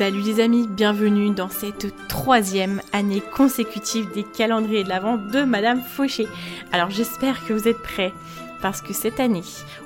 Salut 0.00 0.22
les 0.22 0.40
amis, 0.40 0.66
bienvenue 0.66 1.34
dans 1.34 1.50
cette 1.50 1.94
troisième 2.08 2.80
année 2.94 3.20
consécutive 3.20 4.10
des 4.14 4.22
calendriers 4.22 4.82
de 4.82 4.88
l'Avent 4.88 5.18
de 5.18 5.42
Madame 5.42 5.82
Fauché. 5.82 6.26
Alors 6.72 6.88
j'espère 6.88 7.44
que 7.44 7.52
vous 7.52 7.68
êtes 7.68 7.82
prêts 7.82 8.14
parce 8.62 8.80
que 8.80 8.94
cette 8.94 9.20
année, 9.20 9.42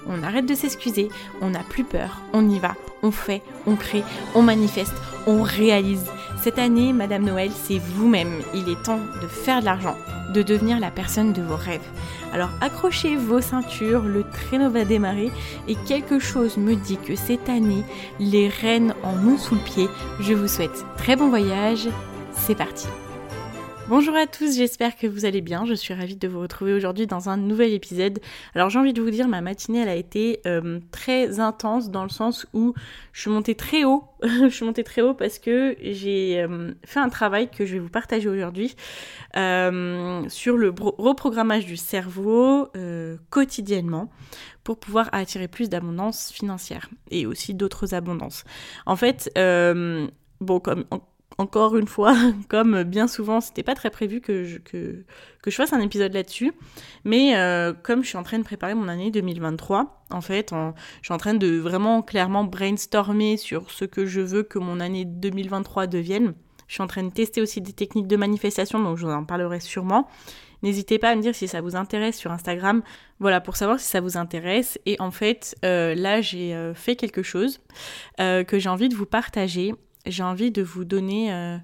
on 0.07 0.23
arrête 0.23 0.47
de 0.47 0.55
s'excuser, 0.55 1.09
on 1.41 1.51
n'a 1.51 1.65
plus 1.65 1.83
peur, 1.83 2.21
on 2.33 2.49
y 2.49 2.61
va, 2.61 2.77
on 3.03 3.11
fait, 3.11 3.43
on 3.67 3.75
crée, 3.75 4.05
on 4.37 4.43
manifeste, 4.43 4.95
on 5.27 5.43
réalise. 5.43 6.07
Cette 6.45 6.59
année, 6.59 6.93
Madame 6.93 7.25
Noël, 7.25 7.51
c'est 7.51 7.79
vous-même. 7.79 8.43
Il 8.55 8.69
est 8.69 8.83
temps 8.83 9.01
de 9.23 9.27
faire 9.27 9.61
de 9.61 9.65
l'argent, 9.65 9.97
de 10.35 10.43
devenir 10.43 10.79
la 10.79 10.91
personne 10.91 11.33
de 11.33 11.41
vos 11.41 11.57
rêves. 11.57 11.81
Alors 12.35 12.51
accrochez 12.61 13.17
vos 13.17 13.41
ceintures, 13.41 14.03
le 14.03 14.25
traîneau 14.25 14.69
va 14.69 14.85
démarrer 14.85 15.31
et 15.69 15.75
quelque 15.75 16.19
chose 16.19 16.59
me 16.59 16.75
dit 16.75 16.99
que 16.99 17.17
cette 17.17 17.49
année, 17.49 17.83
les 18.21 18.49
reines 18.49 18.93
en 19.05 19.27
ont 19.27 19.39
sous 19.39 19.55
le 19.55 19.63
pied. 19.63 19.89
Je 20.21 20.35
vous 20.35 20.47
souhaite 20.47 20.85
très 20.99 21.17
bon 21.17 21.31
voyage. 21.31 21.89
C'est 22.35 22.55
parti. 22.55 22.89
Bonjour 23.87 24.17
à 24.17 24.27
tous, 24.27 24.57
j'espère 24.57 24.97
que 24.97 25.07
vous 25.07 25.27
allez 25.27 25.43
bien. 25.43 25.67
Je 25.67 25.75
suis 25.75 25.93
ravie 25.93 26.17
de 26.17 26.27
vous 26.27 26.41
retrouver 26.41 26.73
aujourd'hui 26.73 27.07
dans 27.07 27.29
un 27.29 27.37
nouvel 27.37 27.75
épisode. 27.75 28.19
Alors 28.55 28.71
j'ai 28.71 28.79
envie 28.79 28.95
de 28.95 29.03
vous 29.03 29.11
dire, 29.11 29.29
ma 29.29 29.43
matinée 29.43 29.81
elle 29.81 29.91
a 29.91 29.95
été 29.95 30.41
euh, 30.47 30.81
très 30.91 31.39
intense 31.39 31.91
dans 31.91 32.03
le 32.03 32.09
sens 32.09 32.47
où 32.55 32.73
je 33.13 33.21
suis 33.21 33.31
montée 33.31 33.55
très 33.55 33.85
haut. 33.85 34.05
je 34.23 34.49
suis 34.49 34.65
montée 34.65 34.85
très 34.85 35.03
haut 35.03 35.13
parce 35.13 35.39
que 35.39 35.77
j'ai 35.83 36.41
euh, 36.41 36.73
fait 36.87 36.99
un 36.99 37.11
travail 37.11 37.51
que 37.51 37.67
je 37.67 37.75
vais 37.75 37.79
vous 37.79 37.91
partager 37.91 38.27
aujourd'hui 38.27 38.75
euh, 39.37 40.27
sur 40.31 40.57
le 40.57 40.73
reprogrammage 40.79 41.67
du 41.67 41.77
cerveau 41.77 42.71
quotidiennement 43.29 44.11
pour 44.65 44.79
pouvoir 44.79 45.11
attirer 45.13 45.47
plus 45.47 45.69
d'abondance 45.69 46.33
financière 46.33 46.89
et 47.11 47.27
aussi 47.27 47.53
d'autres 47.53 47.93
abondances. 47.93 48.45
En 48.87 48.97
fait, 48.97 49.31
bon 49.35 50.61
comme 50.61 50.85
encore 51.39 51.77
une 51.77 51.87
fois, 51.87 52.15
comme 52.49 52.85
bien 52.85 53.09
souvent, 53.09 53.41
c'était 53.41 53.63
pas 53.63 53.75
très 53.75 53.91
prévu 53.91 54.21
que 54.21 54.45
je, 54.45 54.59
que, 54.59 55.05
que 55.43 55.51
je 55.51 55.57
fasse 55.57 55.73
un 55.73 55.81
épisode 55.81 56.13
là-dessus. 56.13 56.53
Mais 57.05 57.37
euh, 57.37 57.73
comme 57.73 58.03
je 58.03 58.09
suis 58.09 58.19
en 58.19 58.23
train 58.23 58.39
de 58.39 58.45
préparer 58.45 58.75
mon 58.75 58.89
année 58.89 59.11
2023, 59.11 60.05
en 60.11 60.21
fait, 60.21 60.51
je 60.53 61.07
suis 61.07 61.15
en 61.15 61.19
train 61.19 61.35
de 61.35 61.59
vraiment 61.59 62.03
clairement 62.03 62.45
brainstormer 62.45 63.37
sur 63.37 63.71
ce 63.71 63.85
que 63.85 64.07
je 64.07 64.21
veux 64.21 64.43
que 64.43 64.59
mon 64.59 64.81
année 64.81 65.05
2023 65.05 65.87
devienne. 65.87 66.35
Je 66.67 66.75
suis 66.75 66.83
en 66.83 66.87
train 66.87 67.03
de 67.03 67.13
tester 67.13 67.43
aussi 67.43 67.61
des 67.61 67.73
techniques 67.73 68.07
de 68.07 68.17
manifestation, 68.17 68.79
donc 68.79 68.97
je 68.97 69.05
vous 69.05 69.13
en 69.13 69.25
parlerai 69.25 69.61
sûrement. 69.61 70.09
N'hésitez 70.63 70.99
pas 70.99 71.11
à 71.11 71.15
me 71.15 71.21
dire 71.21 71.35
si 71.35 71.47
ça 71.47 71.61
vous 71.61 71.77
intéresse 71.77 72.17
sur 72.17 72.33
Instagram, 72.33 72.83
voilà, 73.21 73.43
pour 73.43 73.57
savoir 73.57 73.79
si 73.79 73.87
ça 73.87 74.01
vous 74.01 74.17
intéresse. 74.17 74.79
Et 74.87 74.97
en 74.99 75.11
fait, 75.11 75.57
euh, 75.63 75.95
là, 75.95 76.23
j'ai 76.23 76.55
euh, 76.55 76.73
fait 76.73 76.97
quelque 76.97 77.23
chose 77.23 77.61
que 78.19 78.59
j'ai 78.59 78.69
envie 78.71 78.89
de 78.89 78.95
vous 78.95 79.05
partager 79.05 79.75
j'ai 80.07 80.23
envie 80.23 80.51
de 80.51 80.63
vous 80.63 80.85
donner 80.85 81.33
euh, 81.33 81.57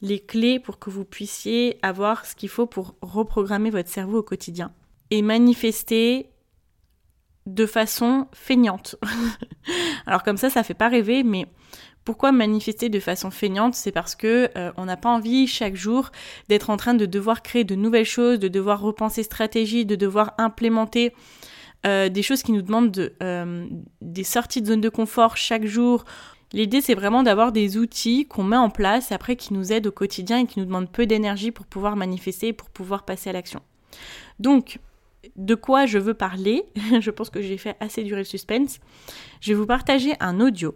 les 0.00 0.20
clés 0.20 0.58
pour 0.58 0.78
que 0.78 0.90
vous 0.90 1.04
puissiez 1.04 1.78
avoir 1.82 2.26
ce 2.26 2.34
qu'il 2.34 2.48
faut 2.48 2.66
pour 2.66 2.96
reprogrammer 3.02 3.70
votre 3.70 3.88
cerveau 3.88 4.18
au 4.18 4.22
quotidien 4.22 4.72
et 5.10 5.22
manifester 5.22 6.30
de 7.46 7.66
façon 7.66 8.28
feignante. 8.32 8.96
Alors 10.06 10.22
comme 10.22 10.36
ça, 10.36 10.48
ça 10.48 10.62
fait 10.62 10.74
pas 10.74 10.88
rêver, 10.88 11.22
mais 11.22 11.46
pourquoi 12.04 12.32
manifester 12.32 12.88
de 12.88 13.00
façon 13.00 13.30
feignante? 13.30 13.74
C'est 13.74 13.92
parce 13.92 14.14
que 14.14 14.50
euh, 14.56 14.72
on 14.76 14.86
n'a 14.86 14.96
pas 14.96 15.10
envie 15.10 15.46
chaque 15.46 15.76
jour 15.76 16.10
d'être 16.48 16.70
en 16.70 16.76
train 16.76 16.94
de 16.94 17.06
devoir 17.06 17.42
créer 17.42 17.64
de 17.64 17.74
nouvelles 17.74 18.06
choses, 18.06 18.38
de 18.38 18.48
devoir 18.48 18.80
repenser 18.80 19.22
stratégie, 19.22 19.84
de 19.84 19.96
devoir 19.96 20.34
implémenter 20.38 21.12
euh, 21.84 22.08
des 22.08 22.22
choses 22.22 22.42
qui 22.42 22.52
nous 22.52 22.62
demandent 22.62 22.90
de, 22.90 23.12
des 24.00 24.24
sorties 24.24 24.62
de 24.62 24.66
zone 24.66 24.80
de 24.80 24.88
confort 24.88 25.36
chaque 25.36 25.66
jour 25.66 26.04
L'idée, 26.52 26.80
c'est 26.80 26.94
vraiment 26.94 27.22
d'avoir 27.22 27.52
des 27.52 27.78
outils 27.78 28.26
qu'on 28.26 28.44
met 28.44 28.56
en 28.56 28.70
place 28.70 29.10
après 29.10 29.36
qui 29.36 29.54
nous 29.54 29.72
aident 29.72 29.86
au 29.86 29.92
quotidien 29.92 30.40
et 30.40 30.46
qui 30.46 30.58
nous 30.58 30.66
demandent 30.66 30.90
peu 30.90 31.06
d'énergie 31.06 31.50
pour 31.50 31.66
pouvoir 31.66 31.96
manifester 31.96 32.48
et 32.48 32.52
pour 32.52 32.68
pouvoir 32.68 33.04
passer 33.04 33.30
à 33.30 33.32
l'action. 33.32 33.60
Donc, 34.38 34.78
de 35.36 35.54
quoi 35.54 35.86
je 35.86 35.98
veux 35.98 36.14
parler? 36.14 36.64
Je 37.00 37.10
pense 37.10 37.30
que 37.30 37.40
j'ai 37.40 37.56
fait 37.56 37.76
assez 37.80 38.04
durer 38.04 38.20
le 38.20 38.24
suspense. 38.24 38.80
Je 39.40 39.52
vais 39.52 39.58
vous 39.58 39.66
partager 39.66 40.14
un 40.20 40.40
audio 40.40 40.74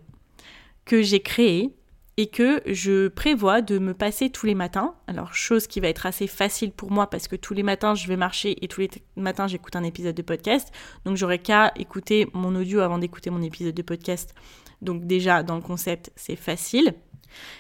que 0.84 1.03
j'ai 1.03 1.20
créé 1.20 1.75
et 2.16 2.28
que 2.28 2.62
je 2.65 3.09
prévois 3.09 3.60
de 3.60 3.78
me 3.78 3.92
passer 3.92 4.31
tous 4.31 4.47
les 4.47 4.54
matins. 4.54 4.94
Alors, 5.06 5.34
chose 5.34 5.66
qui 5.66 5.81
va 5.81 5.88
être 5.88 6.06
assez 6.06 6.26
facile 6.26 6.72
pour 6.72 6.91
moi 6.91 7.10
parce 7.10 7.28
que 7.28 7.36
tous 7.36 7.53
les 7.53 7.62
matins 7.62 7.94
je 7.94 8.06
vais 8.09 8.16
marcher 8.16 8.56
et 8.65 8.69
tous 8.69 8.81
les 8.81 8.91
matins 9.16 9.47
j'écoute 9.48 9.76
un 9.76 9.82
épisode 9.82 10.15
de 10.15 10.22
podcast. 10.22 10.72
Donc, 11.04 11.16
j'aurai 11.16 11.41
qu'à 11.41 11.72
écouter 11.76 12.28
mon 12.32 12.54
audio 12.54 12.81
avant 12.81 12.98
d'écouter 12.98 13.28
mon 13.31 13.42
épisode 13.42 13.75
de 13.75 13.82
podcast 13.82 14.34
donc 14.82 15.06
déjà, 15.06 15.42
dans 15.42 15.56
le 15.56 15.62
concept, 15.62 16.12
c'est 16.16 16.37
facile. 16.37 16.94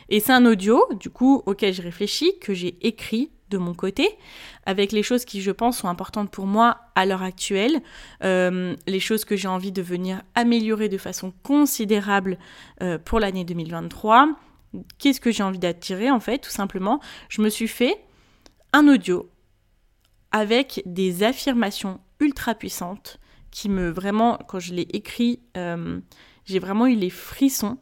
Et 0.08 0.20
c'est 0.20 0.32
un 0.32 0.46
audio, 0.46 0.82
du 0.98 1.10
coup, 1.10 1.42
auquel 1.46 1.74
je 1.74 1.82
réfléchis, 1.82 2.38
que 2.40 2.54
j'ai 2.54 2.78
écrit 2.86 3.30
de 3.50 3.58
mon 3.58 3.74
côté, 3.74 4.08
avec 4.64 4.90
les 4.92 5.02
choses 5.02 5.24
qui, 5.24 5.40
je 5.40 5.50
pense, 5.52 5.78
sont 5.78 5.88
importantes 5.88 6.30
pour 6.30 6.46
moi 6.46 6.78
à 6.94 7.06
l'heure 7.06 7.22
actuelle, 7.22 7.80
euh, 8.24 8.74
les 8.86 9.00
choses 9.00 9.24
que 9.24 9.36
j'ai 9.36 9.48
envie 9.48 9.72
de 9.72 9.82
venir 9.82 10.22
améliorer 10.34 10.88
de 10.88 10.98
façon 10.98 11.32
considérable 11.42 12.38
euh, 12.82 12.98
pour 12.98 13.20
l'année 13.20 13.44
2023. 13.44 14.30
Qu'est-ce 14.98 15.20
que 15.20 15.30
j'ai 15.30 15.44
envie 15.44 15.60
d'attirer, 15.60 16.10
en 16.10 16.20
fait, 16.20 16.38
tout 16.38 16.50
simplement? 16.50 17.00
Je 17.28 17.40
me 17.40 17.48
suis 17.48 17.68
fait 17.68 17.96
un 18.72 18.88
audio 18.88 19.30
avec 20.32 20.82
des 20.84 21.22
affirmations 21.22 22.00
ultra 22.20 22.54
puissantes 22.54 23.20
qui 23.50 23.68
me, 23.68 23.88
vraiment, 23.88 24.38
quand 24.48 24.58
je 24.58 24.74
l'ai 24.74 24.88
écrit, 24.92 25.40
euh, 25.56 26.00
j'ai 26.46 26.58
vraiment 26.58 26.86
eu 26.86 26.94
les 26.94 27.10
frissons. 27.10 27.78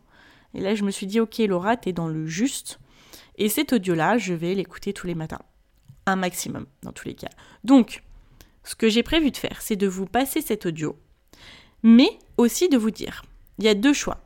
Et 0.55 0.61
là, 0.61 0.75
je 0.75 0.85
me 0.85 0.91
suis 0.91 1.07
dit, 1.07 1.21
ok 1.21 1.39
Laura, 1.39 1.77
t'es 1.77 1.93
dans 1.93 2.09
le 2.09 2.27
juste. 2.27 2.81
Et 3.37 3.49
cet 3.49 3.73
audio-là, 3.73 4.19
je 4.19 4.35
vais 4.35 4.55
l'écouter 4.55 4.93
tous 4.93 5.07
les 5.07 5.15
matins. 5.15 5.43
Un 6.07 6.17
maximum, 6.17 6.67
dans 6.83 6.93
tous 6.93 7.07
les 7.07 7.15
cas. 7.15 7.31
Donc, 7.63 8.03
ce 8.65 8.75
que 8.75 8.89
j'ai 8.89 9.03
prévu 9.03 9.31
de 9.31 9.37
faire, 9.37 9.61
c'est 9.61 9.77
de 9.77 9.87
vous 9.87 10.07
passer 10.07 10.41
cet 10.41 10.67
audio, 10.67 10.99
mais 11.83 12.19
aussi 12.37 12.69
de 12.69 12.79
vous 12.79 12.91
dire, 12.91 13.23
il 13.59 13.65
y 13.65 13.69
a 13.69 13.75
deux 13.75 13.93
choix. 13.93 14.21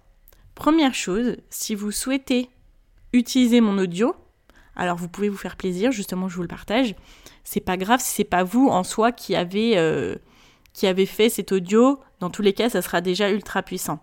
Première 0.54 0.94
chose, 0.94 1.36
si 1.50 1.74
vous 1.74 1.90
souhaitez 1.90 2.48
utiliser 3.12 3.60
mon 3.60 3.78
audio, 3.78 4.14
alors 4.76 4.96
vous 4.96 5.08
pouvez 5.08 5.28
vous 5.28 5.36
faire 5.36 5.56
plaisir, 5.56 5.90
justement 5.90 6.28
je 6.28 6.36
vous 6.36 6.42
le 6.42 6.48
partage. 6.48 6.94
C'est 7.42 7.60
pas 7.60 7.76
grave 7.76 8.00
si 8.00 8.10
c'est 8.10 8.24
pas 8.24 8.44
vous 8.44 8.68
en 8.68 8.84
soi 8.84 9.12
qui 9.12 9.34
euh, 9.36 10.16
qui 10.72 10.86
avez 10.86 11.06
fait 11.06 11.28
cet 11.28 11.50
audio. 11.52 12.00
Dans 12.20 12.30
tous 12.30 12.42
les 12.42 12.52
cas, 12.52 12.68
ça 12.70 12.82
sera 12.82 13.00
déjà 13.00 13.30
ultra 13.30 13.62
puissant. 13.62 14.00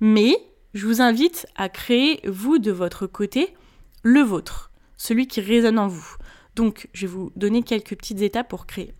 Mais 0.00 0.36
je 0.74 0.86
vous 0.86 1.00
invite 1.00 1.46
à 1.56 1.68
créer, 1.68 2.20
vous, 2.26 2.58
de 2.58 2.72
votre 2.72 3.06
côté, 3.06 3.54
le 4.02 4.20
vôtre, 4.20 4.70
celui 4.96 5.26
qui 5.26 5.40
résonne 5.40 5.78
en 5.78 5.88
vous. 5.88 6.16
Donc, 6.56 6.88
je 6.92 7.06
vais 7.06 7.12
vous 7.12 7.32
donner 7.36 7.62
quelques 7.62 7.96
petites 7.96 8.20
étapes 8.20 8.48
pour 8.48 8.66
créer. 8.66 8.94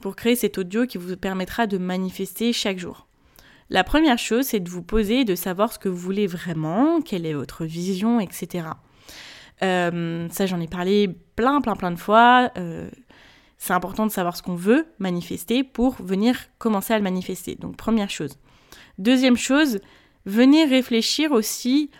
Pour 0.00 0.16
créer 0.16 0.36
cet 0.36 0.58
audio 0.58 0.86
qui 0.86 0.98
vous 0.98 1.16
permettra 1.16 1.66
de 1.66 1.78
manifester 1.78 2.52
chaque 2.52 2.78
jour. 2.78 3.06
La 3.70 3.84
première 3.84 4.18
chose, 4.18 4.46
c'est 4.46 4.60
de 4.60 4.68
vous 4.68 4.82
poser 4.82 5.24
de 5.24 5.34
savoir 5.34 5.72
ce 5.72 5.78
que 5.78 5.88
vous 5.88 5.96
voulez 5.96 6.26
vraiment, 6.26 7.00
quelle 7.00 7.24
est 7.24 7.32
votre 7.32 7.64
vision, 7.64 8.20
etc. 8.20 8.66
Euh, 9.62 10.28
ça, 10.30 10.46
j'en 10.46 10.60
ai 10.60 10.66
parlé 10.66 11.08
plein, 11.36 11.60
plein, 11.60 11.76
plein 11.76 11.90
de 11.90 11.98
fois. 11.98 12.50
Euh, 12.58 12.90
c'est 13.58 13.72
important 13.72 14.06
de 14.06 14.10
savoir 14.10 14.36
ce 14.36 14.42
qu'on 14.42 14.56
veut 14.56 14.86
manifester 14.98 15.62
pour 15.62 15.94
venir 16.02 16.36
commencer 16.58 16.92
à 16.92 16.98
le 16.98 17.04
manifester. 17.04 17.54
Donc, 17.54 17.76
première 17.76 18.10
chose. 18.10 18.36
Deuxième 18.98 19.36
chose, 19.36 19.78
venez 20.26 20.64
réfléchir 20.64 21.32
aussi 21.32 21.90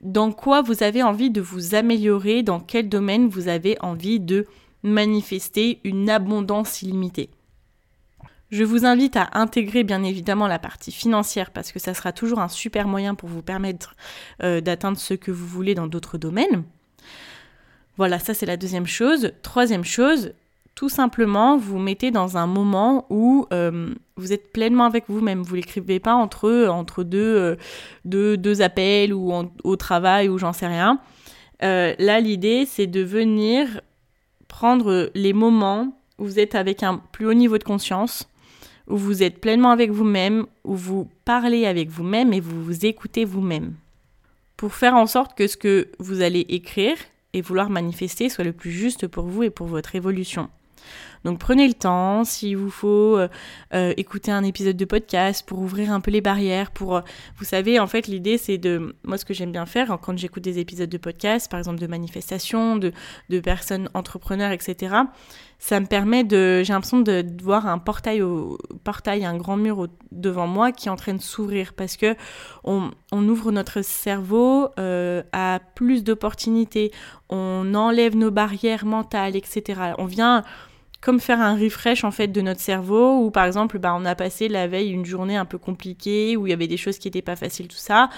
dans 0.00 0.32
quoi 0.32 0.62
vous 0.62 0.82
avez 0.82 1.02
envie 1.02 1.30
de 1.30 1.40
vous 1.40 1.74
améliorer, 1.74 2.42
dans 2.42 2.60
quel 2.60 2.88
domaine 2.88 3.28
vous 3.28 3.48
avez 3.48 3.76
envie 3.80 4.20
de 4.20 4.46
manifester 4.82 5.80
une 5.84 6.10
abondance 6.10 6.82
illimitée. 6.82 7.30
Je 8.50 8.62
vous 8.62 8.84
invite 8.84 9.16
à 9.16 9.30
intégrer 9.32 9.82
bien 9.82 10.04
évidemment 10.04 10.46
la 10.46 10.60
partie 10.60 10.92
financière 10.92 11.50
parce 11.50 11.72
que 11.72 11.80
ça 11.80 11.94
sera 11.94 12.12
toujours 12.12 12.38
un 12.38 12.48
super 12.48 12.86
moyen 12.86 13.16
pour 13.16 13.28
vous 13.28 13.42
permettre 13.42 13.96
euh, 14.42 14.60
d'atteindre 14.60 14.98
ce 14.98 15.14
que 15.14 15.32
vous 15.32 15.46
voulez 15.46 15.74
dans 15.74 15.88
d'autres 15.88 16.16
domaines. 16.16 16.62
Voilà, 17.96 18.18
ça 18.20 18.34
c'est 18.34 18.46
la 18.46 18.56
deuxième 18.56 18.86
chose. 18.86 19.32
Troisième 19.42 19.84
chose, 19.84 20.32
tout 20.76 20.88
simplement, 20.88 21.56
vous 21.56 21.78
mettez 21.78 22.12
dans 22.12 22.36
un 22.36 22.46
moment 22.46 23.06
où 23.10 23.46
euh, 23.52 23.92
vous 24.16 24.32
êtes 24.32 24.52
pleinement 24.52 24.84
avec 24.84 25.06
vous-même. 25.08 25.42
Vous 25.42 25.56
l'écrivez 25.56 25.98
pas 25.98 26.14
entre, 26.14 26.68
entre 26.68 27.02
deux, 27.02 27.56
deux, 28.04 28.36
deux 28.36 28.62
appels 28.62 29.12
ou 29.12 29.32
au 29.64 29.76
travail 29.76 30.28
ou 30.28 30.38
j'en 30.38 30.52
sais 30.52 30.68
rien. 30.68 31.00
là, 31.60 32.20
l'idée, 32.20 32.66
c'est 32.66 32.86
de 32.86 33.00
venir 33.00 33.80
prendre 34.48 35.10
les 35.14 35.32
moments 35.32 35.92
où 36.18 36.24
vous 36.24 36.38
êtes 36.38 36.54
avec 36.54 36.82
un 36.82 36.98
plus 37.12 37.26
haut 37.26 37.34
niveau 37.34 37.58
de 37.58 37.64
conscience, 37.64 38.28
où 38.88 38.96
vous 38.96 39.22
êtes 39.22 39.40
pleinement 39.40 39.70
avec 39.70 39.90
vous-même, 39.90 40.46
où 40.64 40.74
vous 40.74 41.08
parlez 41.24 41.66
avec 41.66 41.88
vous-même 41.88 42.32
et 42.32 42.40
vous 42.40 42.62
vous 42.62 42.86
écoutez 42.86 43.24
vous-même. 43.24 43.74
Pour 44.56 44.74
faire 44.74 44.94
en 44.94 45.06
sorte 45.06 45.36
que 45.36 45.46
ce 45.46 45.56
que 45.56 45.88
vous 45.98 46.22
allez 46.22 46.46
écrire 46.48 46.96
et 47.32 47.42
vouloir 47.42 47.68
manifester 47.68 48.28
soit 48.28 48.44
le 48.44 48.52
plus 48.52 48.70
juste 48.70 49.06
pour 49.06 49.26
vous 49.26 49.42
et 49.42 49.50
pour 49.50 49.66
votre 49.66 49.94
évolution. 49.94 50.48
Donc 51.26 51.40
prenez 51.40 51.66
le 51.66 51.74
temps, 51.74 52.22
s'il 52.22 52.56
vous 52.56 52.70
faut 52.70 53.16
euh, 53.16 53.28
euh, 53.74 53.92
écouter 53.96 54.30
un 54.30 54.44
épisode 54.44 54.76
de 54.76 54.84
podcast 54.84 55.44
pour 55.44 55.58
ouvrir 55.58 55.90
un 55.92 56.00
peu 56.00 56.12
les 56.12 56.20
barrières, 56.20 56.70
pour... 56.70 56.96
Euh, 56.96 57.00
vous 57.36 57.44
savez, 57.44 57.80
en 57.80 57.88
fait, 57.88 58.06
l'idée, 58.06 58.38
c'est 58.38 58.58
de... 58.58 58.94
Moi, 59.02 59.18
ce 59.18 59.24
que 59.24 59.34
j'aime 59.34 59.50
bien 59.50 59.66
faire 59.66 59.98
quand 60.00 60.16
j'écoute 60.16 60.44
des 60.44 60.60
épisodes 60.60 60.88
de 60.88 60.98
podcast, 60.98 61.50
par 61.50 61.58
exemple 61.58 61.80
de 61.80 61.88
manifestations, 61.88 62.76
de, 62.76 62.92
de 63.28 63.40
personnes 63.40 63.90
entrepreneurs, 63.92 64.52
etc., 64.52 64.94
ça 65.58 65.80
me 65.80 65.86
permet 65.86 66.22
de... 66.22 66.62
J'ai 66.62 66.72
l'impression 66.72 67.00
de, 67.00 67.24
voir 67.42 67.66
un 67.66 67.78
portail, 67.78 68.22
portail, 68.84 69.24
un 69.24 69.36
grand 69.36 69.56
mur 69.56 69.88
devant 70.12 70.46
moi 70.46 70.70
qui 70.70 70.86
est 70.86 70.90
en 70.92 70.96
train 70.96 71.14
de 71.14 71.22
s'ouvrir 71.22 71.72
parce 71.72 71.96
que 71.96 72.14
on, 72.62 72.92
ouvre 73.12 73.50
notre 73.50 73.82
cerveau 73.82 74.68
à 75.32 75.60
plus 75.74 76.04
d'opportunités, 76.04 76.90
on 77.28 77.74
enlève 77.74 78.16
nos 78.16 78.30
barrières 78.30 78.84
mentales, 78.84 79.36
etc. 79.36 79.94
On 79.98 80.06
vient 80.06 80.44
comme 81.00 81.20
faire 81.20 81.40
un 81.40 81.56
refresh 81.56 82.04
en 82.04 82.10
fait 82.10 82.28
de 82.28 82.40
notre 82.40 82.60
cerveau 82.60 83.20
où 83.20 83.30
par 83.30 83.44
exemple 83.44 83.78
bah, 83.78 83.94
on 83.96 84.04
a 84.04 84.14
passé 84.14 84.48
la 84.48 84.66
veille 84.66 84.90
une 84.90 85.04
journée 85.04 85.36
un 85.36 85.44
peu 85.44 85.56
compliquée 85.58 86.36
où 86.36 86.46
il 86.46 86.50
y 86.50 86.52
avait 86.52 86.66
des 86.66 86.76
choses 86.76 86.98
qui 86.98 87.06
n'étaient 87.06 87.22
pas 87.22 87.36
faciles 87.36 87.68
tout 87.68 87.76
ça. 87.76 88.08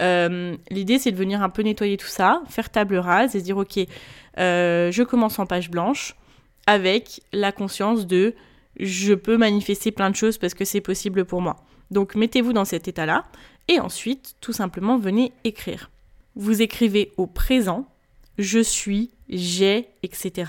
Euh, 0.00 0.54
l'idée 0.70 0.98
c'est 0.98 1.10
de 1.10 1.16
venir 1.16 1.42
un 1.42 1.48
peu 1.48 1.62
nettoyer 1.62 1.96
tout 1.96 2.06
ça 2.06 2.42
faire 2.48 2.70
table 2.70 2.96
rase 2.96 3.34
et 3.34 3.40
se 3.40 3.44
dire 3.44 3.56
ok 3.56 3.78
euh, 4.38 4.90
je 4.92 5.02
commence 5.02 5.38
en 5.38 5.46
page 5.46 5.70
blanche 5.70 6.16
avec 6.66 7.22
la 7.32 7.50
conscience 7.50 8.06
de 8.06 8.34
je 8.78 9.14
peux 9.14 9.36
manifester 9.36 9.92
plein 9.92 10.10
de 10.10 10.16
choses 10.16 10.36
parce 10.36 10.54
que 10.54 10.64
c'est 10.64 10.80
possible 10.80 11.24
pour 11.24 11.40
moi. 11.40 11.56
Donc 11.90 12.14
mettez-vous 12.14 12.52
dans 12.52 12.64
cet 12.64 12.88
état 12.88 13.06
là 13.06 13.24
et 13.68 13.80
ensuite 13.80 14.34
tout 14.40 14.52
simplement 14.52 14.98
venez 14.98 15.32
écrire 15.44 15.90
vous 16.36 16.62
écrivez 16.62 17.12
au 17.16 17.26
présent 17.26 17.86
je 18.38 18.60
suis 18.60 19.10
j'ai 19.28 19.88
etc 20.02 20.44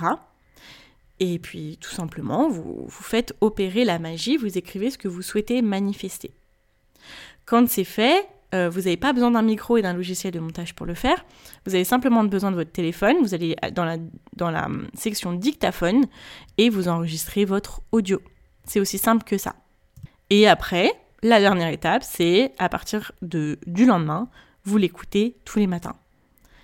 et 1.20 1.40
puis 1.40 1.78
tout 1.80 1.92
simplement, 1.92 2.50
vous, 2.50 2.88
faites 2.90 3.34
opérer 3.42 3.86
la 3.86 4.00
magie, 4.00 4.38
vous 4.38 4.58
écrivez 4.58 4.92
ce 4.92 4.98
que 4.98 5.08
vous 5.08 5.22
souhaitez 5.22 5.62
manifester. 5.62 6.32
Quand 7.46 7.68
c'est 7.70 7.86
fait, 7.86 8.28
euh, 8.54 8.70
vous 8.70 8.82
n'avez 8.82 8.98
pas 8.98 9.14
besoin 9.14 9.32
d'un 9.32 9.42
micro 9.42 9.78
et 9.78 9.82
d'un 9.82 9.94
logiciel 9.94 10.34
de 10.34 10.40
montage 10.40 10.76
pour 10.76 10.86
le 10.86 10.94
faire. 10.94 11.26
Vous 11.66 11.74
avez 11.74 11.84
simplement 11.84 12.24
besoin 12.24 12.52
de 12.52 12.56
votre 12.56 12.72
téléphone. 12.72 13.18
Vous 13.22 13.34
allez 13.34 13.56
dans 13.72 13.86
la, 13.86 14.66
hum, 14.66 14.88
section 14.94 15.34
dictaphone 15.34 16.06
et 16.58 16.70
vous 16.70 16.88
enregistrez 16.88 17.46
votre 17.46 17.82
audio. 17.92 18.22
C'est 18.66 18.80
aussi 18.80 18.98
simple 18.98 19.24
que 19.24 19.38
ça. 19.38 19.56
Et 20.30 20.48
après, 20.48 20.92
la 21.24 21.40
dernière 21.40 21.70
étape, 21.70 22.04
c'est 22.04 22.54
à 22.58 22.68
partir 22.68 23.12
du 23.22 23.86
lendemain, 23.86 24.28
vous 24.65 24.77
l'écoutez 24.77 25.35
tous 25.45 25.59
les 25.59 25.67
matins. 25.67 25.95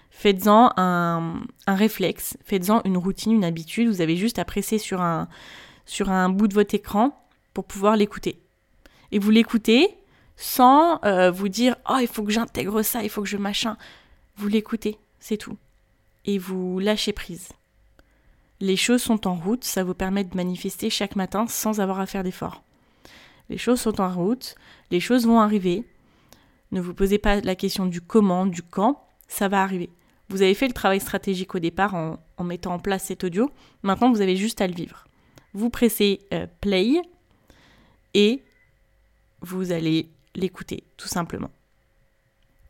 Faites-en 0.09 0.73
un, 0.77 1.41
réflexe, 1.67 2.37
faites-en 2.43 2.81
une 2.83 2.97
routine, 2.97 3.31
une 3.31 3.45
habitude. 3.45 3.87
Vous 3.87 4.01
avez 4.01 4.17
juste 4.17 4.39
à 4.39 4.45
presser 4.45 4.77
sur 4.77 5.01
un, 5.01 5.27
sur 5.85 6.09
un 6.09 6.29
bout 6.29 6.47
de 6.47 6.53
votre 6.53 6.75
écran 6.75 7.27
pour 7.53 7.65
pouvoir 7.65 7.95
l'écouter. 7.95 8.39
Et 9.11 9.19
vous 9.19 9.31
l'écoutez 9.31 9.95
sans 10.35 10.99
euh, 11.05 11.31
vous 11.31 11.49
dire 11.49 11.75
Oh, 11.89 11.97
il 12.01 12.07
faut 12.07 12.23
que 12.23 12.31
j'intègre 12.31 12.81
ça, 12.81 13.03
il 13.03 13.09
faut 13.09 13.21
que 13.21 13.27
je 13.27 13.37
machin. 13.37 13.77
Vous 14.35 14.47
l'écoutez, 14.47 14.97
c'est 15.19 15.37
tout. 15.37 15.57
Et 16.25 16.37
vous 16.37 16.79
lâchez 16.79 17.13
prise. 17.13 17.49
Les 18.59 18.75
choses 18.75 19.01
sont 19.01 19.27
en 19.27 19.35
route, 19.35 19.63
ça 19.63 19.83
vous 19.83 19.95
permet 19.95 20.23
de 20.23 20.35
manifester 20.35 20.89
chaque 20.89 21.15
matin 21.15 21.47
sans 21.47 21.79
avoir 21.79 21.99
à 21.99 22.05
faire 22.05 22.23
d'efforts. 22.23 22.63
Les 23.49 23.57
choses 23.57 23.81
sont 23.81 23.99
en 23.99 24.13
route, 24.13 24.55
les 24.91 24.99
choses 24.99 25.25
vont 25.25 25.39
arriver. 25.39 25.83
Ne 26.71 26.81
vous 26.81 26.93
posez 26.93 27.17
pas 27.17 27.41
la 27.41 27.55
question 27.55 27.85
du 27.85 28.01
comment, 28.01 28.45
du 28.45 28.63
quand, 28.63 29.05
ça 29.27 29.47
va 29.47 29.61
arriver. 29.61 29.89
Vous 30.29 30.41
avez 30.41 30.53
fait 30.53 30.67
le 30.67 30.73
travail 30.73 31.01
stratégique 31.01 31.55
au 31.55 31.59
départ 31.59 31.93
en, 31.95 32.43
mettant 32.43 32.73
en 32.73 32.79
place 32.79 33.03
cet 33.03 33.23
audio. 33.23 33.51
Maintenant, 33.83 34.11
vous 34.11 34.21
avez 34.21 34.37
juste 34.37 34.61
à 34.61 34.67
le 34.67 34.73
vivre. 34.73 35.05
Vous 35.53 35.69
pressez 35.69 36.19
euh, 36.33 36.47
play 36.61 37.01
et 38.13 38.43
vous 39.41 39.73
allez 39.73 40.09
l'écouter, 40.35 40.85
tout 40.95 41.09
simplement. 41.09 41.51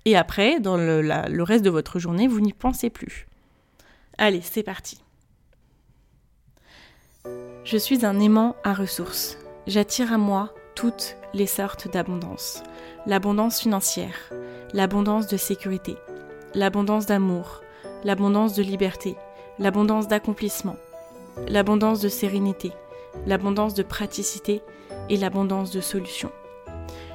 Et 0.06 0.18
après, 0.18 0.60
dans 0.60 0.78
le, 0.78 1.02
le 1.02 1.44
reste 1.44 1.64
de 1.64 1.70
votre 1.70 2.00
journée, 2.00 2.28
vous 2.28 2.42
n'y 2.42 2.54
pensez 2.54 2.90
plus. 2.90 3.28
Allez, 4.18 4.42
c'est 4.42 4.64
parti. 4.64 5.04
Je 7.64 7.78
suis 7.78 8.04
un 8.04 8.20
aimant 8.20 8.56
à 8.64 8.74
ressources. 8.74 9.38
J'attire 9.68 10.12
à 10.12 10.18
moi 10.18 10.52
toutes 10.82 11.16
les 11.36 11.46
sortes 11.46 11.92
d'abondance. 11.92 12.64
L'abondance 13.06 13.60
financière, 13.60 14.16
l'abondance 14.74 15.28
de 15.28 15.38
sécurité, 15.38 15.96
l'abondance 16.56 17.06
d'amour, 17.06 17.62
l'abondance 18.04 18.56
de 18.56 18.64
liberté, 18.64 19.16
l'abondance 19.60 20.08
d'accomplissement, 20.08 20.78
l'abondance 21.48 22.00
de 22.00 22.10
sérénité, 22.10 22.72
l'abondance 23.28 23.76
de 23.76 23.84
praticité 23.84 24.64
et 25.08 25.18
l'abondance 25.18 25.70
de 25.70 25.82
solutions. 25.82 26.32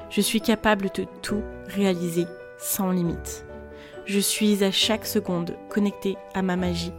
Je 0.09 0.21
suis 0.21 0.39
capable 0.39 0.89
de 0.95 1.05
tout 1.21 1.43
réaliser 1.67 2.25
sans 2.57 2.91
limite. 2.91 3.45
Je 4.05 4.19
suis 4.19 4.63
à 4.63 4.71
chaque 4.71 5.05
seconde 5.05 5.57
connecté 5.67 6.15
à 6.33 6.41
ma 6.41 6.55
magie 6.55 6.93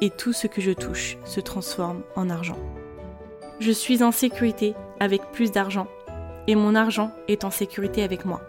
et 0.00 0.10
tout 0.10 0.32
ce 0.32 0.48
que 0.48 0.60
je 0.60 0.72
touche 0.72 1.18
se 1.24 1.38
transforme 1.38 2.02
en 2.16 2.30
argent. 2.30 2.58
Je 3.60 3.70
suis 3.70 4.02
en 4.02 4.10
sécurité 4.10 4.74
avec 4.98 5.20
plus 5.32 5.52
d'argent 5.52 5.86
et 6.46 6.54
mon 6.54 6.74
argent 6.74 7.12
est 7.28 7.44
en 7.44 7.50
sécurité 7.50 8.02
avec 8.02 8.24
moi. 8.24 8.40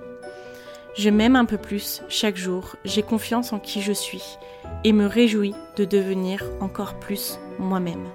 Je 0.98 1.10
m'aime 1.10 1.36
un 1.36 1.46
peu 1.46 1.58
plus 1.58 2.02
chaque 2.10 2.36
jour, 2.36 2.76
j'ai 2.84 3.02
confiance 3.02 3.54
en 3.54 3.60
qui 3.60 3.82
je 3.82 3.94
suis 3.94 4.38
et 4.84 4.92
me 4.92 5.06
réjouis 5.06 5.56
de 5.78 5.86
devenir 5.86 6.44
encore 6.60 7.00
plus 7.00 7.40
moi-même. 7.60 8.08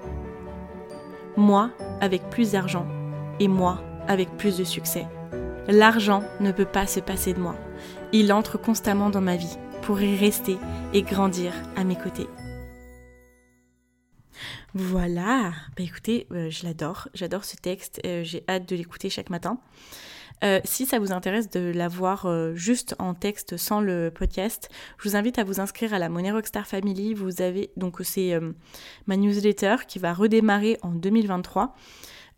Moi 1.35 1.71
avec 2.01 2.29
plus 2.29 2.51
d'argent 2.51 2.85
et 3.39 3.47
moi 3.47 3.81
avec 4.07 4.29
plus 4.37 4.57
de 4.57 4.63
succès. 4.63 5.07
L'argent 5.67 6.23
ne 6.39 6.51
peut 6.51 6.65
pas 6.65 6.87
se 6.87 6.99
passer 6.99 7.33
de 7.33 7.39
moi. 7.39 7.55
Il 8.13 8.31
entre 8.31 8.57
constamment 8.57 9.09
dans 9.09 9.21
ma 9.21 9.35
vie 9.35 9.57
pour 9.81 9.99
y 10.01 10.15
rester 10.15 10.57
et 10.93 11.01
grandir 11.01 11.51
à 11.75 11.83
mes 11.83 11.95
côtés. 11.95 12.27
Voilà, 14.73 15.53
bah 15.77 15.83
écoutez, 15.83 16.27
euh, 16.33 16.49
je 16.49 16.65
l'adore, 16.65 17.07
j'adore 17.13 17.45
ce 17.45 17.55
texte, 17.55 18.01
euh, 18.05 18.23
j'ai 18.23 18.43
hâte 18.49 18.67
de 18.67 18.75
l'écouter 18.75 19.09
chaque 19.09 19.29
matin. 19.29 19.59
Euh, 20.43 20.59
si 20.65 20.85
ça 20.85 20.99
vous 20.99 21.13
intéresse 21.13 21.49
de 21.49 21.71
l'avoir 21.73 22.27
juste 22.53 22.93
en 22.99 23.13
texte 23.13 23.57
sans 23.57 23.79
le 23.79 24.11
podcast, 24.13 24.69
je 24.99 25.09
vous 25.09 25.15
invite 25.15 25.39
à 25.39 25.45
vous 25.45 25.61
inscrire 25.61 25.93
à 25.93 25.99
la 25.99 26.09
Money 26.09 26.31
Rockstar 26.31 26.67
Family. 26.67 27.13
Vous 27.13 27.41
avez 27.41 27.71
donc 27.77 27.97
c'est 28.03 28.37
ma 29.07 29.17
newsletter 29.17 29.77
qui 29.87 29.97
va 29.97 30.13
redémarrer 30.13 30.77
en 30.83 30.91
2023. 30.91 31.75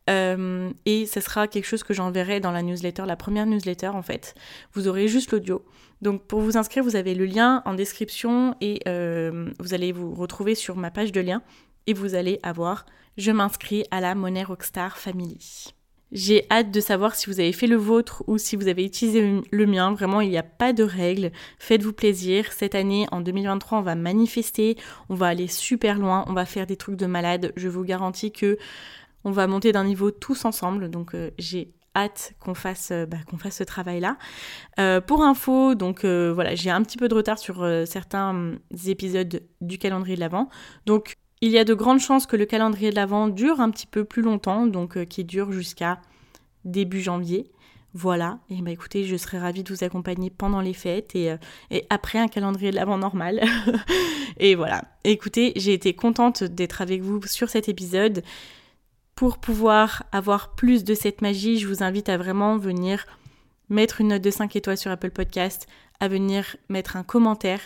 et 0.07 1.05
ce 1.07 1.19
sera 1.19 1.49
quelque 1.49 1.65
chose 1.65 1.83
que 1.83 1.93
j'enverrai 1.93 2.39
dans 2.39 2.51
la 2.51 2.61
newsletter, 2.61 3.03
la 3.05 3.17
première 3.17 3.47
newsletter 3.47 3.89
en 3.89 4.01
fait. 4.01 4.33
Vous 4.73 4.87
aurez 4.87 5.09
juste 5.09 5.31
l'audio. 5.31 5.65
Donc 6.01 6.25
pour 6.25 6.39
vous 6.39 6.55
inscrire, 6.55 6.85
vous 6.85 6.95
avez 6.95 7.15
le 7.15 7.25
lien 7.25 7.63
en 7.65 7.73
description 7.73 8.55
et 8.61 8.79
vous 8.85 9.73
allez 9.73 9.91
vous 9.91 10.13
retrouver 10.13 10.55
sur 10.55 10.77
ma 10.77 10.89
page 10.89 11.11
de 11.11 11.19
lien 11.19 11.43
et 11.87 11.93
vous 11.93 12.15
allez 12.15 12.39
avoir 12.43 12.85
je 13.17 13.31
m'inscris 13.31 13.83
à 13.91 13.99
la 13.99 14.15
Money 14.15 14.43
Rockstar 14.43 14.97
Family. 14.97 15.73
J'ai 16.11 16.45
hâte 16.49 16.71
de 16.71 16.79
savoir 16.79 17.15
si 17.15 17.29
vous 17.29 17.39
avez 17.39 17.51
fait 17.51 17.67
le 17.67 17.75
vôtre 17.75 18.23
ou 18.27 18.37
si 18.37 18.55
vous 18.55 18.67
avez 18.67 18.83
utilisé 18.83 19.41
le 19.51 19.65
mien. 19.67 19.93
Vraiment, 19.93 20.21
il 20.21 20.29
n'y 20.29 20.37
a 20.37 20.43
pas 20.43 20.73
de 20.73 20.83
règles. 20.83 21.31
Faites-vous 21.59 21.93
plaisir. 21.93 22.51
Cette 22.51 22.73
année, 22.73 23.07
en 23.11 23.21
2023, 23.21 23.77
on 23.77 23.81
va 23.81 23.95
manifester. 23.95 24.77
On 25.09 25.15
va 25.15 25.27
aller 25.27 25.47
super 25.47 25.99
loin. 25.99 26.23
On 26.27 26.33
va 26.33 26.45
faire 26.45 26.65
des 26.65 26.77
trucs 26.77 26.95
de 26.95 27.05
malade. 27.05 27.53
Je 27.55 27.67
vous 27.67 27.83
garantis 27.83 28.31
que 28.31 28.57
on 29.23 29.31
va 29.31 29.45
monter 29.47 29.71
d'un 29.71 29.83
niveau 29.83 30.09
tous 30.09 30.45
ensemble. 30.45 30.89
Donc, 30.89 31.13
euh, 31.13 31.29
j'ai 31.37 31.73
hâte 31.95 32.33
qu'on 32.39 32.55
fasse, 32.55 32.91
euh, 32.91 33.05
bah, 33.05 33.17
fasse 33.37 33.57
ce 33.57 33.63
travail-là. 33.63 34.17
Euh, 34.79 35.01
pour 35.01 35.23
info, 35.23 35.75
donc 35.75 36.05
voilà, 36.05 36.55
j'ai 36.55 36.71
un 36.71 36.81
petit 36.81 36.97
peu 36.97 37.07
de 37.07 37.13
retard 37.15 37.37
sur 37.37 37.67
certains 37.85 38.29
hum, 38.29 38.59
épisodes 38.87 39.43
du 39.61 39.77
calendrier 39.77 40.15
de 40.15 40.21
l'Avent. 40.21 40.49
Donc 40.85 41.17
il 41.41 41.51
y 41.51 41.57
a 41.57 41.63
de 41.63 41.73
grandes 41.73 41.99
chances 41.99 42.25
que 42.25 42.35
le 42.35 42.45
calendrier 42.45 42.89
de 42.89 42.95
l'Avent 42.95 43.27
dure 43.27 43.61
un 43.61 43.69
petit 43.69 43.87
peu 43.87 44.03
plus 44.03 44.21
longtemps, 44.21 44.65
donc 44.65 44.97
euh, 44.97 45.05
qui 45.05 45.23
dure 45.23 45.51
jusqu'à 45.51 46.01
début 46.65 47.01
janvier. 47.01 47.51
Voilà, 47.93 48.37
et 48.51 48.61
bah 48.61 48.69
écoutez, 48.69 49.03
je 49.03 49.15
serais 49.15 49.39
ravie 49.39 49.63
de 49.63 49.73
vous 49.73 49.83
accompagner 49.83 50.29
pendant 50.29 50.61
les 50.61 50.73
fêtes 50.73 51.15
et, 51.15 51.31
euh, 51.31 51.79
après 51.89 52.19
un 52.19 52.27
calendrier 52.27 52.69
de 52.69 52.75
l'avant 52.75 52.99
normal. 52.99 53.41
et 54.37 54.53
voilà, 54.53 54.83
écoutez, 55.03 55.53
j'ai 55.55 55.73
été 55.73 55.93
contente 55.93 56.43
d'être 56.43 56.81
avec 56.81 57.01
vous 57.01 57.19
sur 57.25 57.49
cet 57.49 57.67
épisode. 57.67 58.21
Pour 59.15 59.39
pouvoir 59.39 60.03
avoir 60.11 60.55
plus 60.55 60.83
de 60.83 60.93
cette 60.93 61.21
magie, 61.21 61.57
je 61.57 61.67
vous 61.67 61.83
invite 61.83 62.09
à 62.09 62.17
vraiment 62.17 62.57
venir 62.57 63.05
mettre 63.69 64.01
une 64.01 64.09
note 64.09 64.21
de 64.21 64.31
5 64.31 64.55
étoiles 64.55 64.77
sur 64.77 64.91
Apple 64.91 65.11
Podcast, 65.11 65.67
à 65.99 66.07
venir 66.07 66.57
mettre 66.69 66.95
un 66.95 67.03
commentaire 67.03 67.61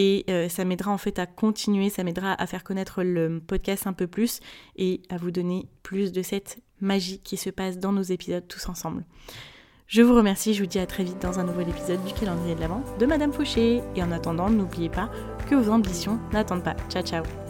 et 0.00 0.24
euh, 0.30 0.48
ça 0.48 0.64
m'aidera 0.64 0.92
en 0.92 0.96
fait 0.96 1.18
à 1.18 1.26
continuer, 1.26 1.90
ça 1.90 2.04
m'aidera 2.04 2.32
à 2.40 2.46
faire 2.46 2.62
connaître 2.62 3.02
le 3.02 3.40
podcast 3.44 3.88
un 3.88 3.92
peu 3.92 4.06
plus 4.06 4.38
et 4.76 5.02
à 5.08 5.16
vous 5.16 5.32
donner 5.32 5.66
plus 5.82 6.12
de 6.12 6.22
cette 6.22 6.60
magie 6.80 7.18
qui 7.18 7.36
se 7.36 7.50
passe 7.50 7.78
dans 7.78 7.90
nos 7.90 8.02
épisodes 8.02 8.46
tous 8.46 8.68
ensemble. 8.68 9.04
Je 9.88 10.00
vous 10.02 10.14
remercie, 10.14 10.54
je 10.54 10.62
vous 10.62 10.68
dis 10.68 10.78
à 10.78 10.86
très 10.86 11.02
vite 11.02 11.20
dans 11.20 11.40
un 11.40 11.44
nouvel 11.44 11.68
épisode 11.68 12.04
du 12.04 12.14
calendrier 12.14 12.54
de 12.54 12.60
l'Avent 12.60 12.84
de 13.00 13.06
Madame 13.06 13.32
Fauché. 13.32 13.82
Et 13.96 14.02
en 14.04 14.12
attendant, 14.12 14.48
n'oubliez 14.48 14.90
pas 14.90 15.10
que 15.50 15.56
vos 15.56 15.72
ambitions 15.72 16.20
n'attendent 16.32 16.62
pas. 16.62 16.76
Ciao 16.88 17.02
ciao 17.02 17.47